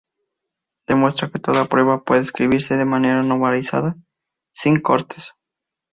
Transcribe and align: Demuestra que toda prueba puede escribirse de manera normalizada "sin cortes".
Demuestra 0.87 1.29
que 1.29 1.37
toda 1.37 1.65
prueba 1.65 2.03
puede 2.03 2.23
escribirse 2.23 2.75
de 2.75 2.85
manera 2.85 3.21
normalizada 3.21 3.97
"sin 4.51 4.79
cortes". 4.81 5.33